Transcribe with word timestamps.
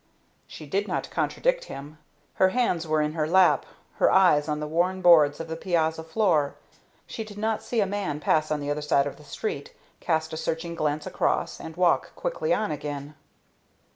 She 0.47 0.65
did 0.65 0.87
not 0.87 1.11
contradict 1.11 1.65
him. 1.65 1.99
Her 2.33 2.49
hands 2.49 2.87
were 2.87 3.03
in 3.03 3.13
her 3.13 3.27
lap, 3.27 3.67
her 3.97 4.11
eyes 4.11 4.47
on 4.47 4.59
the 4.59 4.65
worn 4.65 5.03
boards 5.03 5.39
of 5.39 5.47
the 5.47 5.55
piazza 5.55 6.03
floor. 6.03 6.55
She 7.05 7.23
did 7.23 7.37
not 7.37 7.61
see 7.61 7.81
a 7.81 7.85
man 7.85 8.19
pass 8.19 8.49
on 8.49 8.61
the 8.61 8.71
other 8.71 8.81
side 8.81 9.05
of 9.05 9.17
the 9.17 9.23
street, 9.23 9.73
cast 9.99 10.33
a 10.33 10.37
searching 10.37 10.73
glance 10.73 11.05
across 11.05 11.59
and 11.59 11.75
walk 11.77 12.15
quickly 12.15 12.51
on 12.51 12.71
again. 12.71 13.13